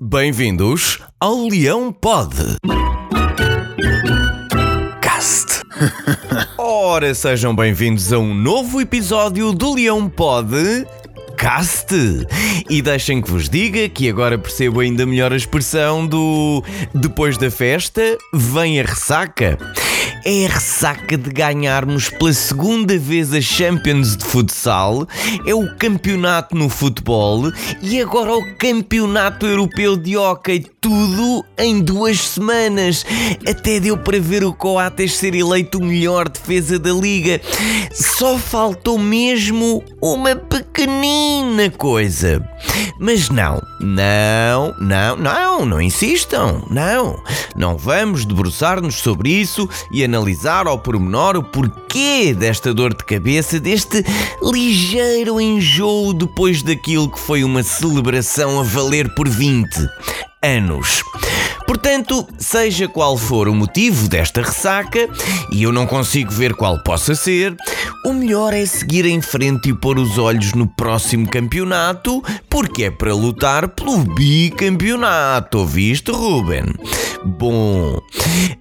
Bem-vindos 0.00 1.00
ao 1.18 1.48
Leão 1.48 1.92
Pod. 1.92 2.32
Cast. 5.02 5.60
Ora, 6.56 7.12
sejam 7.12 7.52
bem-vindos 7.52 8.12
a 8.12 8.18
um 8.20 8.32
novo 8.32 8.80
episódio 8.80 9.52
do 9.52 9.74
Leão 9.74 10.08
Pod. 10.08 10.54
Cast. 11.36 11.92
E 12.70 12.80
deixem 12.80 13.20
que 13.20 13.28
vos 13.28 13.48
diga 13.48 13.88
que 13.88 14.08
agora 14.08 14.38
percebo 14.38 14.78
ainda 14.78 15.04
melhor 15.04 15.32
a 15.32 15.36
expressão 15.36 16.06
do 16.06 16.62
depois 16.94 17.36
da 17.36 17.50
festa 17.50 18.16
vem 18.32 18.80
a 18.80 18.84
ressaca 18.84 19.58
é 20.24 20.46
a 20.46 20.48
ressaca 20.48 21.16
de 21.16 21.30
ganharmos 21.30 22.10
pela 22.10 22.32
segunda 22.32 22.98
vez 22.98 23.32
a 23.32 23.40
Champions 23.40 24.16
de 24.16 24.24
futsal, 24.24 25.06
é 25.46 25.54
o 25.54 25.74
campeonato 25.76 26.56
no 26.56 26.68
futebol 26.68 27.50
e 27.82 28.00
agora 28.00 28.34
o 28.34 28.56
campeonato 28.56 29.46
europeu 29.46 29.96
de 29.96 30.16
hóquei. 30.16 30.66
Tudo 30.80 31.44
em 31.58 31.80
duas 31.80 32.20
semanas. 32.20 33.04
Até 33.46 33.80
deu 33.80 33.98
para 33.98 34.20
ver 34.20 34.44
o 34.44 34.52
Coates 34.52 35.16
ser 35.16 35.34
eleito 35.34 35.78
o 35.78 35.84
melhor 35.84 36.28
defesa 36.28 36.78
da 36.78 36.92
liga. 36.92 37.40
Só 37.92 38.38
faltou 38.38 38.96
mesmo 38.96 39.82
uma 40.00 40.36
pequenina 40.36 41.68
coisa. 41.70 42.48
Mas 43.00 43.28
não, 43.28 43.60
não, 43.80 44.74
não, 44.80 45.16
não, 45.16 45.66
não 45.66 45.80
insistam, 45.80 46.64
não. 46.70 47.20
Não 47.56 47.76
vamos 47.76 48.24
debruçar-nos 48.24 48.96
sobre 48.96 49.30
isso 49.30 49.68
e 49.92 50.04
analisar 50.04 50.68
ao 50.68 50.78
pormenor 50.78 51.36
o 51.36 51.42
porquê 51.42 52.34
desta 52.38 52.72
dor 52.72 52.94
de 52.94 53.04
cabeça, 53.04 53.58
deste 53.58 54.04
ligeiro 54.42 55.40
enjoo 55.40 56.14
depois 56.14 56.62
daquilo 56.62 57.10
que 57.10 57.18
foi 57.18 57.42
uma 57.42 57.64
celebração 57.64 58.60
a 58.60 58.62
valer 58.62 59.12
por 59.14 59.28
20 59.28 59.68
anos. 60.42 61.02
Portanto, 61.66 62.26
seja 62.38 62.88
qual 62.88 63.16
for 63.16 63.46
o 63.46 63.54
motivo 63.54 64.08
desta 64.08 64.40
ressaca, 64.40 65.08
e 65.52 65.62
eu 65.62 65.70
não 65.70 65.86
consigo 65.86 66.30
ver 66.30 66.54
qual 66.54 66.82
possa 66.82 67.14
ser, 67.14 67.54
o 68.06 68.12
melhor 68.12 68.54
é 68.54 68.64
seguir 68.64 69.04
em 69.04 69.20
frente 69.20 69.68
e 69.68 69.74
pôr 69.74 69.98
os 69.98 70.16
olhos 70.16 70.54
no 70.54 70.66
próximo 70.66 71.28
campeonato, 71.28 72.22
porque 72.48 72.84
é 72.84 72.90
para 72.90 73.14
lutar 73.14 73.68
pelo 73.68 73.98
bicampeonato, 73.98 75.58
ouviste, 75.58 76.10
Ruben? 76.10 76.64
Bom, 77.24 78.00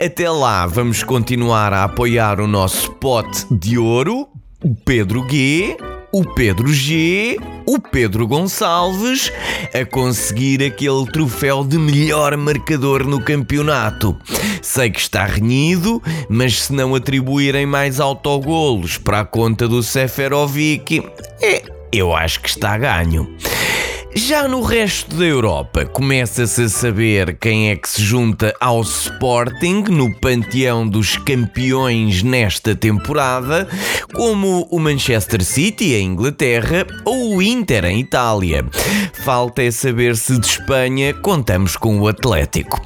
até 0.00 0.30
lá 0.30 0.66
vamos 0.66 1.02
continuar 1.02 1.72
a 1.72 1.84
apoiar 1.84 2.40
o 2.40 2.46
nosso 2.46 2.92
pote 2.92 3.46
de 3.50 3.76
ouro, 3.78 4.28
o 4.62 4.74
Pedro 4.74 5.26
G 5.28 5.76
o 6.12 6.22
Pedro 6.24 6.72
G, 6.72 7.38
o 7.66 7.80
Pedro 7.80 8.26
Gonçalves, 8.26 9.32
a 9.72 9.84
conseguir 9.86 10.62
aquele 10.62 11.06
troféu 11.06 11.64
de 11.64 11.78
melhor 11.78 12.36
marcador 12.36 13.04
no 13.04 13.18
campeonato. 13.18 14.14
Sei 14.60 14.90
que 14.90 15.00
está 15.00 15.24
renhido, 15.24 16.02
mas 16.28 16.64
se 16.64 16.72
não 16.74 16.94
atribuírem 16.94 17.64
mais 17.64 17.98
autogolos 17.98 18.98
para 18.98 19.20
a 19.20 19.24
conta 19.24 19.66
do 19.66 19.82
Seferovic, 19.82 21.02
é, 21.40 21.62
eu 21.90 22.14
acho 22.14 22.40
que 22.40 22.48
está 22.50 22.76
ganho. 22.76 23.34
Já 24.14 24.46
no 24.46 24.60
resto 24.60 25.16
da 25.16 25.24
Europa, 25.24 25.86
começa-se 25.86 26.64
a 26.64 26.68
saber 26.68 27.38
quem 27.40 27.70
é 27.70 27.76
que 27.76 27.88
se 27.88 28.02
junta 28.02 28.54
ao 28.60 28.82
Sporting 28.82 29.84
no 29.88 30.14
panteão 30.14 30.86
dos 30.86 31.16
campeões 31.16 32.22
nesta 32.22 32.74
temporada, 32.74 33.66
como 34.12 34.68
o 34.70 34.78
Manchester 34.78 35.42
City 35.42 35.94
em 35.94 36.08
Inglaterra 36.08 36.86
ou 37.06 37.36
o 37.36 37.42
Inter 37.42 37.86
em 37.86 38.00
Itália. 38.00 38.66
Falta 39.24 39.62
é 39.62 39.70
saber 39.70 40.14
se 40.16 40.38
de 40.38 40.46
Espanha 40.46 41.14
contamos 41.14 41.74
com 41.76 41.98
o 41.98 42.06
Atlético. 42.06 42.82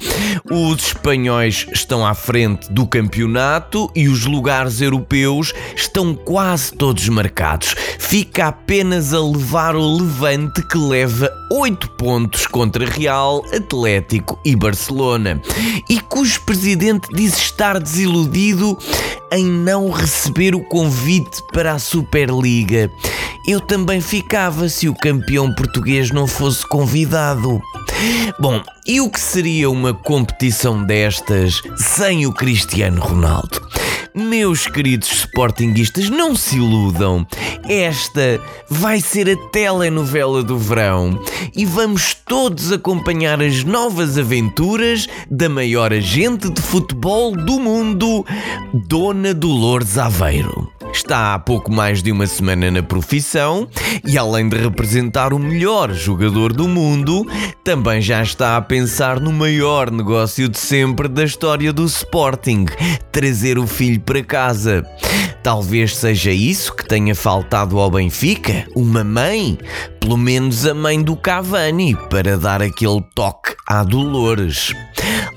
Os 0.49 0.87
espanhóis 0.87 1.67
estão 1.73 2.05
à 2.05 2.13
frente 2.13 2.71
do 2.71 2.87
campeonato 2.87 3.91
e 3.93 4.07
os 4.07 4.25
lugares 4.25 4.79
europeus 4.79 5.53
estão 5.75 6.15
quase 6.15 6.71
todos 6.73 7.09
marcados. 7.09 7.75
Fica 7.99 8.47
apenas 8.47 9.13
a 9.13 9.19
levar 9.19 9.75
o 9.75 9.97
levante 9.97 10.65
que 10.65 10.77
leva 10.77 11.16
leva 11.17 11.33
8 11.49 11.89
pontos 11.91 12.45
contra 12.45 12.85
Real, 12.85 13.43
Atlético 13.51 14.39
e 14.45 14.55
Barcelona 14.55 15.41
e 15.89 15.99
cujo 15.99 16.41
presidente 16.41 17.07
diz 17.11 17.35
estar 17.37 17.79
desiludido 17.79 18.77
em 19.31 19.43
não 19.43 19.89
receber 19.89 20.53
o 20.53 20.59
convite 20.59 21.41
para 21.51 21.73
a 21.73 21.79
Superliga. 21.79 22.91
Eu 23.47 23.59
também 23.59 23.99
ficava 23.99 24.69
se 24.69 24.87
o 24.87 24.93
campeão 24.93 25.53
português 25.55 26.11
não 26.11 26.27
fosse 26.27 26.67
convidado. 26.67 27.59
Bom, 28.39 28.61
e 28.85 29.01
o 29.01 29.09
que 29.09 29.19
seria 29.19 29.69
uma 29.69 29.93
competição 29.93 30.83
destas 30.83 31.61
sem 31.77 32.27
o 32.27 32.33
Cristiano 32.33 33.01
Ronaldo? 33.01 33.67
Meus 34.13 34.67
queridos 34.67 35.11
sportinguistas, 35.11 36.09
não 36.09 36.35
se 36.35 36.57
iludam. 36.57 37.25
Esta 37.69 38.39
vai 38.69 39.01
ser 39.01 39.29
a 39.29 39.35
telenovela 39.49 40.41
do 40.41 40.57
verão 40.57 41.19
e 41.53 41.65
vamos 41.65 42.13
todos 42.13 42.71
acompanhar 42.71 43.41
as 43.41 43.65
novas 43.65 44.17
aventuras 44.17 45.05
da 45.29 45.49
maior 45.49 45.91
agente 45.91 46.49
de 46.49 46.61
futebol 46.61 47.35
do 47.35 47.59
mundo, 47.59 48.25
Dona 48.73 49.33
Dolores 49.33 49.97
Aveiro. 49.97 50.71
Está 50.93 51.33
há 51.33 51.39
pouco 51.39 51.71
mais 51.71 52.01
de 52.01 52.11
uma 52.11 52.25
semana 52.25 52.71
na 52.71 52.81
profissão 52.81 53.67
e, 54.05 54.17
além 54.17 54.47
de 54.47 54.57
representar 54.57 55.33
o 55.33 55.39
melhor 55.39 55.93
jogador 55.93 56.53
do 56.53 56.67
mundo, 56.67 57.27
também 57.63 58.01
já 58.01 58.23
está 58.23 58.55
a 58.55 58.61
pensar 58.61 59.19
no 59.19 59.33
maior 59.33 59.91
negócio 59.91 60.47
de 60.47 60.57
sempre 60.57 61.09
da 61.09 61.25
história 61.25 61.73
do 61.73 61.85
Sporting: 61.85 62.65
trazer 63.11 63.59
o 63.59 63.67
filho 63.67 63.99
para 63.99 64.23
casa. 64.23 64.85
Talvez 65.47 65.95
seja 65.95 66.29
isso 66.29 66.75
que 66.75 66.85
tenha 66.85 67.15
faltado 67.15 67.79
ao 67.79 67.89
Benfica, 67.89 68.67
uma 68.75 69.01
mãe, 69.01 69.57
pelo 69.97 70.17
menos 70.17 70.65
a 70.65 70.73
mãe 70.73 71.01
do 71.01 71.15
Cavani, 71.15 71.95
para 72.09 72.37
dar 72.37 72.61
aquele 72.61 73.01
toque 73.15 73.55
à 73.65 73.81
Dolores. 73.81 74.73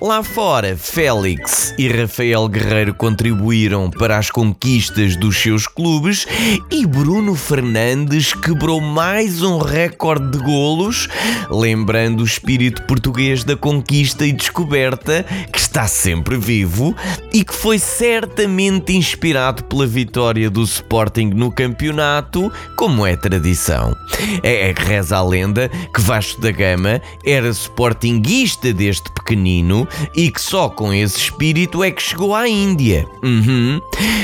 Lá 0.01 0.23
fora, 0.23 0.77
Félix 0.79 1.75
e 1.79 1.87
Rafael 1.87 2.49
Guerreiro 2.49 2.95
contribuíram 2.95 3.91
para 3.91 4.17
as 4.17 4.31
conquistas 4.31 5.15
dos 5.15 5.37
seus 5.37 5.67
clubes 5.67 6.27
e 6.71 6.87
Bruno 6.87 7.35
Fernandes 7.35 8.33
quebrou 8.33 8.81
mais 8.81 9.43
um 9.43 9.59
recorde 9.59 10.31
de 10.31 10.39
golos, 10.39 11.07
lembrando 11.51 12.21
o 12.23 12.25
espírito 12.25 12.83
português 12.85 13.45
da 13.45 13.57
conquista 13.57 14.25
e 14.25 14.33
descoberta, 14.33 15.23
que 15.53 15.59
está 15.59 15.87
sempre 15.87 16.39
vivo 16.39 16.97
e 17.31 17.45
que 17.45 17.55
foi 17.55 17.79
certamente 17.79 18.95
inspirado 18.95 19.65
pela 19.65 19.87
vitória 20.01 20.49
do 20.49 20.63
Sporting 20.63 21.27
no 21.35 21.53
campeonato, 21.53 22.51
como 22.75 23.07
é 23.07 23.17
tradição. 23.17 23.95
É, 24.43 24.73
que 24.73 24.83
reza 24.83 25.19
a 25.19 25.23
lenda 25.23 25.71
que 25.95 26.01
Vasco 26.01 26.41
da 26.41 26.51
Gama 26.51 27.03
era 27.23 27.49
sportinguista 27.51 28.73
desde 28.73 29.13
pequenino 29.13 29.87
e 30.17 30.31
que 30.31 30.41
só 30.41 30.71
com 30.71 30.93
esse 30.93 31.19
espírito 31.19 31.85
é 31.85 31.91
que 31.91 32.03
chegou 32.03 32.35
à 32.35 32.49
Índia. 32.49 33.07
Uhum. 33.23 33.79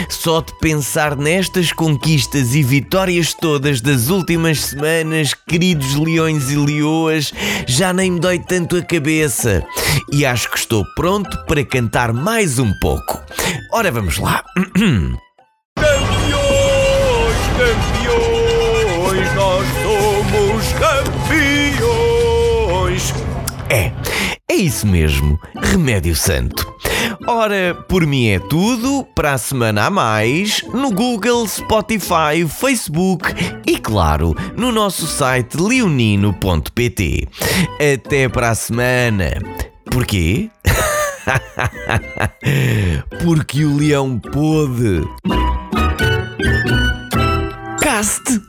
Só 0.09 0.41
de 0.41 0.59
pensar 0.60 1.15
nestas 1.15 1.72
conquistas 1.72 2.54
e 2.54 2.62
vitórias 2.62 3.34
todas 3.34 3.82
das 3.82 4.09
últimas 4.09 4.60
semanas, 4.60 5.34
queridos 5.34 5.94
leões 5.94 6.50
e 6.50 6.56
leoas, 6.56 7.34
já 7.66 7.92
nem 7.92 8.12
me 8.12 8.20
dói 8.20 8.38
tanto 8.38 8.76
a 8.76 8.82
cabeça. 8.82 9.62
E 10.10 10.25
acho 10.25 10.50
que 10.50 10.59
estou 10.59 10.84
pronto 10.94 11.36
para 11.47 11.62
cantar 11.65 12.15
mais 12.15 12.59
um 12.59 12.72
pouco. 12.81 13.20
Ora, 13.72 13.91
vamos 13.91 14.16
lá. 14.16 14.42
isso 24.56 24.86
mesmo, 24.86 25.39
remédio 25.54 26.15
santo. 26.15 26.75
Ora, 27.27 27.75
por 27.89 28.07
mim 28.07 28.28
é 28.28 28.39
tudo, 28.39 29.07
para 29.15 29.34
a 29.34 29.39
semana 29.39 29.86
a 29.86 29.91
mais, 29.91 30.63
no 30.72 30.91
Google, 30.91 31.47
Spotify, 31.47 32.47
Facebook 32.48 33.33
e, 33.66 33.78
claro, 33.78 34.34
no 34.57 34.72
nosso 34.72 35.07
site 35.07 35.57
leonino.pt. 35.57 37.28
Até 37.95 38.28
para 38.28 38.51
a 38.51 38.54
semana. 38.54 39.30
Porquê? 39.91 40.51
Porque 43.22 43.65
o 43.65 43.77
leão 43.77 44.19
pôde. 44.19 45.03
Cast! 47.80 48.46